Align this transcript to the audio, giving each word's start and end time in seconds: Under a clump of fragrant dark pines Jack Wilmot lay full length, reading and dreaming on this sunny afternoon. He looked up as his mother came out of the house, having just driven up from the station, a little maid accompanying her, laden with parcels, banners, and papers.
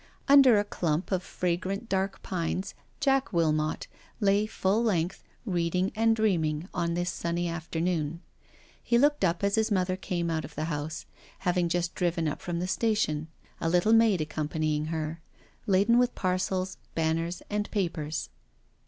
Under 0.27 0.57
a 0.57 0.63
clump 0.63 1.11
of 1.11 1.21
fragrant 1.21 1.87
dark 1.87 2.23
pines 2.23 2.73
Jack 2.99 3.31
Wilmot 3.31 3.85
lay 4.19 4.47
full 4.47 4.81
length, 4.81 5.23
reading 5.45 5.91
and 5.95 6.15
dreaming 6.15 6.67
on 6.73 6.95
this 6.95 7.11
sunny 7.11 7.47
afternoon. 7.47 8.19
He 8.81 8.97
looked 8.97 9.23
up 9.23 9.43
as 9.43 9.53
his 9.53 9.69
mother 9.69 9.95
came 9.95 10.31
out 10.31 10.43
of 10.43 10.55
the 10.55 10.63
house, 10.73 11.05
having 11.41 11.69
just 11.69 11.93
driven 11.93 12.27
up 12.27 12.41
from 12.41 12.57
the 12.59 12.67
station, 12.67 13.27
a 13.59 13.69
little 13.69 13.93
maid 13.93 14.21
accompanying 14.21 14.85
her, 14.85 15.21
laden 15.67 15.99
with 15.99 16.15
parcels, 16.15 16.79
banners, 16.95 17.43
and 17.51 17.69
papers. 17.69 18.31